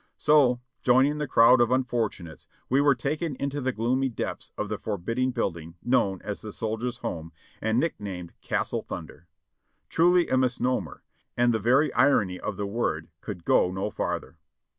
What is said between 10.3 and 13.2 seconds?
misnomer, and the very irony of the word